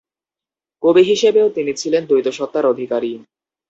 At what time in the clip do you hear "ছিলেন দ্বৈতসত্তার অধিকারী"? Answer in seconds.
1.73-3.11